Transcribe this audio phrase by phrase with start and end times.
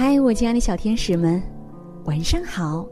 [0.00, 1.42] 嗨，我亲爱的小天使们，
[2.04, 2.86] 晚上好！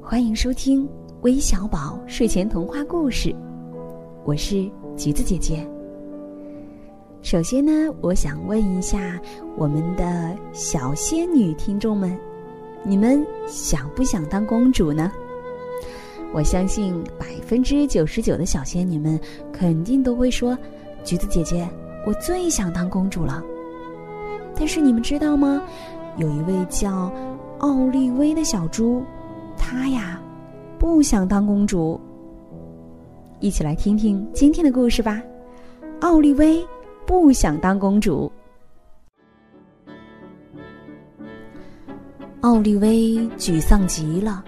[0.00, 0.88] 欢迎收听
[1.20, 3.36] 微小宝睡前童话故事，
[4.24, 4.66] 我是
[4.96, 5.68] 橘子姐姐。
[7.20, 9.20] 首先呢，我想问一下
[9.58, 12.18] 我们的小仙女听众们，
[12.82, 15.12] 你们想不想当公主呢？
[16.32, 19.20] 我相信百分之九十九的小仙女们
[19.52, 20.56] 肯定都会说
[21.04, 21.68] ：“橘子姐姐，
[22.06, 23.44] 我最想当公主了。”
[24.58, 25.62] 但是你们知道吗？
[26.16, 27.12] 有一位叫
[27.58, 29.04] 奥利威的小猪，
[29.56, 30.20] 她呀
[30.78, 32.00] 不想当公主。
[33.40, 35.22] 一起来听听今天的故事吧。
[36.00, 36.66] 奥利威
[37.06, 38.32] 不想当公主。
[42.40, 44.42] 奥利威沮丧极了。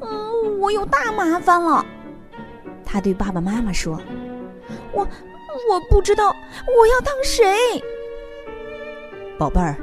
[0.00, 1.84] 嗯，我有大麻烦了。
[2.84, 3.98] 他对爸爸妈妈说
[4.92, 5.00] ：“我
[5.70, 7.46] 我不知道我要当谁。”
[9.38, 9.76] 宝贝儿。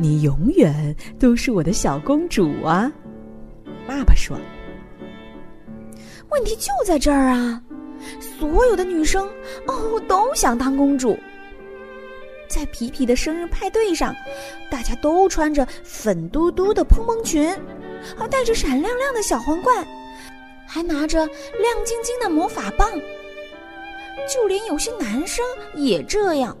[0.00, 2.90] 你永远都是我的小公主啊！
[3.86, 4.34] 爸爸说
[6.32, 7.62] ：“问题就在这儿啊！
[8.38, 9.28] 所有的女生
[9.66, 11.18] 哦都想当公主。
[12.48, 14.16] 在皮皮的生日派对上，
[14.70, 17.54] 大家都穿着粉嘟嘟的蓬蓬裙，
[18.16, 19.86] 还戴着闪亮亮的小皇冠，
[20.66, 22.90] 还拿着亮晶晶的魔法棒。
[24.26, 25.44] 就连有些男生
[25.74, 26.56] 也这样。”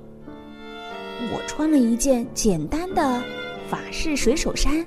[1.32, 3.22] 我穿了一件简单的
[3.68, 4.84] 法式水手衫，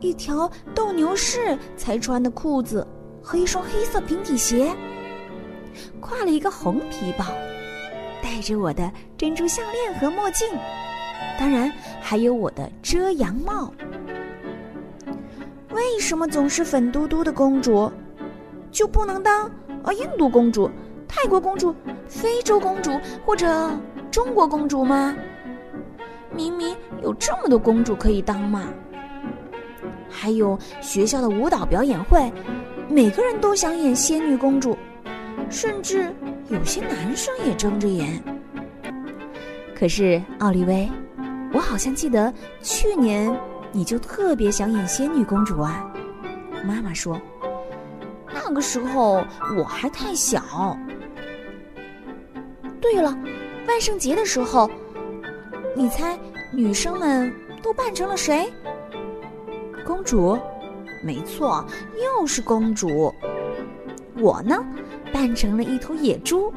[0.00, 2.86] 一条斗牛士才穿的裤子
[3.22, 4.74] 和一双黑色平底鞋，
[6.00, 7.24] 挎了一个红皮包，
[8.22, 10.48] 戴着我的珍珠项链和墨镜，
[11.38, 13.72] 当然还有我的遮阳帽。
[15.70, 17.92] 为什么总是粉嘟嘟的公主，
[18.72, 19.46] 就不能当
[19.82, 20.68] 啊印度公主、
[21.06, 21.74] 泰国公主、
[22.08, 23.70] 非洲公主或者
[24.10, 25.14] 中国公主吗？
[26.38, 28.68] 明明有这么多公主可以当嘛！
[30.08, 32.32] 还有学校的舞蹈表演会，
[32.88, 34.78] 每个人都想演仙女公主，
[35.50, 36.14] 甚至
[36.48, 38.22] 有些男生也睁着眼。
[39.76, 40.88] 可是奥利威，
[41.52, 42.32] 我好像记得
[42.62, 43.36] 去年
[43.72, 45.92] 你就特别想演仙女公主啊！
[46.64, 47.20] 妈妈说，
[48.32, 49.24] 那个时候
[49.56, 50.78] 我还太小。
[52.80, 53.12] 对了，
[53.66, 54.70] 万圣节的时候。
[55.78, 56.18] 你猜，
[56.50, 58.52] 女生们都扮成了谁？
[59.86, 60.36] 公主，
[61.04, 61.64] 没错，
[62.02, 63.14] 又是公主。
[64.16, 64.56] 我呢，
[65.12, 66.52] 扮成了一头野猪，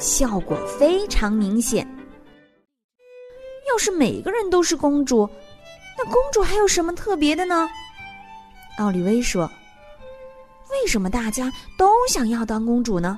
[0.00, 1.86] 效果非常明显。
[3.70, 5.30] 要是每个人都是公主，
[5.96, 7.68] 那公主还有什么特别的呢？
[8.78, 9.48] 奥利威说
[10.72, 13.16] ：“为什么大家都想要当公主呢？”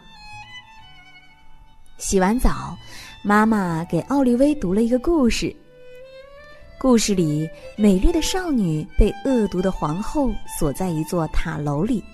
[1.97, 2.77] 洗完澡。
[3.27, 5.53] 妈妈给奥利威读了一个故事。
[6.79, 12.05] 故事里，美丽的少女被恶毒的皇后锁在一座塔楼里。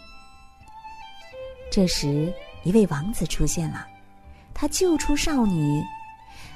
[1.70, 2.32] 这时，
[2.64, 3.86] 一位王子出现了，
[4.54, 5.82] 他救出少女，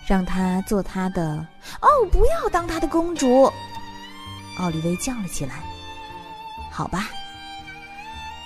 [0.09, 1.47] 让她做他的。
[1.83, 3.53] 哦，不要当他的公主！
[4.57, 5.63] 奥利威叫了起来。
[6.71, 7.11] 好吧，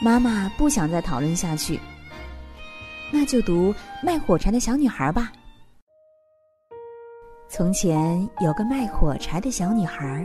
[0.00, 1.78] 妈妈不想再讨论下去。
[3.12, 3.72] 那就读
[4.02, 5.30] 卖火柴的小女孩吧。
[7.52, 10.24] 从前有个卖火柴的小女孩，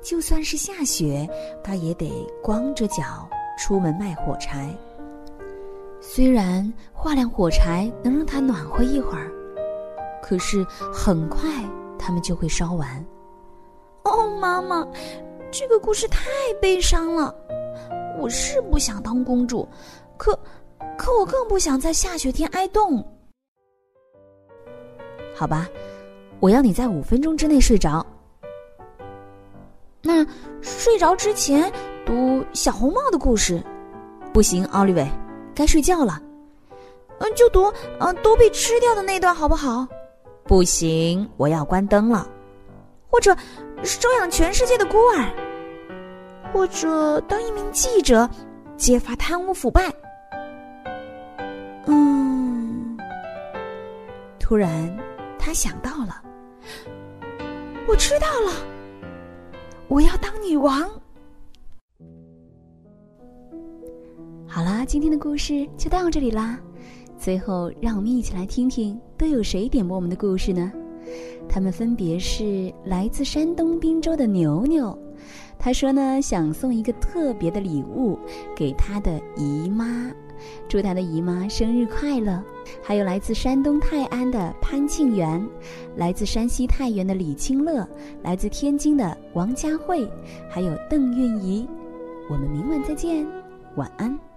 [0.00, 1.28] 就算是下雪，
[1.64, 3.28] 她也得光着脚
[3.58, 4.72] 出门卖火柴。
[6.00, 9.32] 虽然画亮火柴能让她暖和一会儿，
[10.22, 11.50] 可是很快
[11.98, 13.04] 它们就会烧完。
[14.04, 14.86] 哦，妈妈，
[15.50, 16.20] 这个故事太
[16.60, 17.34] 悲伤了。
[18.20, 19.68] 我是不想当公主，
[20.16, 20.38] 可
[20.96, 23.04] 可我更不想在下雪天挨冻。
[25.34, 25.68] 好吧。
[26.42, 28.04] 我要你在五分钟之内睡着。
[30.02, 30.26] 那
[30.60, 31.72] 睡着之前
[32.04, 33.62] 读小红帽的故事，
[34.32, 35.08] 不行，奥利维，
[35.54, 36.20] 该睡觉了。
[37.18, 39.86] 嗯，就读嗯都被吃掉的那段好不好？
[40.42, 42.26] 不行，我要关灯了。
[43.08, 43.32] 或者
[43.84, 45.30] 收养全世界的孤儿，
[46.52, 48.28] 或者当一名记者，
[48.76, 49.94] 揭发贪污腐败。
[51.86, 52.98] 嗯，
[54.40, 54.92] 突然
[55.38, 56.20] 他想到了。
[57.88, 58.52] 我知道了，
[59.88, 60.88] 我要当女王。
[64.46, 66.58] 好啦，今天的故事就到这里啦。
[67.18, 70.72] 最后，让我们一起来听听都有谁点播我们的故事呢？
[71.48, 74.96] 他们分别是来自山东滨州的牛牛，
[75.64, 78.18] 他说呢想送一个特别的礼物
[78.54, 80.10] 给他的姨妈，
[80.68, 82.42] 祝他的姨妈生日快乐。
[82.82, 85.40] 还有来自山东泰安的潘庆元，
[85.96, 87.88] 来自山西太原的李清乐，
[88.22, 90.10] 来自天津的王佳慧，
[90.50, 91.68] 还有邓韵仪。
[92.28, 93.24] 我们明晚再见，
[93.76, 94.31] 晚安。